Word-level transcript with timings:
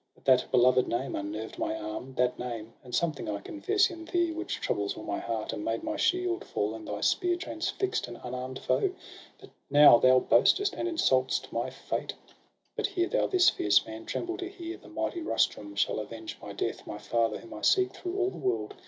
But 0.15 0.25
that 0.25 0.49
beloved 0.49 0.87
name 0.87 1.15
unnerved 1.15 1.59
my 1.59 1.77
arm— 1.77 2.15
That 2.17 2.39
name, 2.39 2.73
and 2.83 2.95
something, 2.95 3.29
I 3.29 3.39
confess, 3.39 3.91
in 3.91 4.05
thee. 4.05 4.31
Which 4.31 4.59
troubles 4.59 4.97
all 4.97 5.03
my 5.03 5.19
heart, 5.19 5.53
and 5.53 5.63
made 5.63 5.83
my 5.83 5.95
shield 5.95 6.43
Fall; 6.43 6.73
and 6.73 6.87
thy 6.87 7.01
spear 7.01 7.35
transfix'd 7.35 8.07
an 8.07 8.15
unarm'd 8.23 8.57
foe. 8.57 8.93
And 9.41 9.51
now 9.69 9.99
thou 9.99 10.17
boastest, 10.17 10.73
and 10.73 10.87
insult' 10.87 11.31
st 11.31 11.53
my 11.53 11.69
fate. 11.69 12.15
But 12.75 12.87
hear 12.87 13.07
thou 13.09 13.27
this, 13.27 13.51
fierce 13.51 13.85
man, 13.85 14.05
tremble 14.07 14.37
to 14.37 14.49
hear: 14.49 14.75
The 14.77 14.89
mighty 14.89 15.21
Rustum 15.21 15.75
shall 15.75 15.99
avenge 15.99 16.35
my 16.41 16.51
death! 16.53 16.87
My 16.87 16.97
father, 16.97 17.37
whom 17.37 17.53
I 17.53 17.61
seek 17.61 17.93
through 17.93 18.17
all 18.17 18.31
the 18.31 18.37
world. 18.37 18.73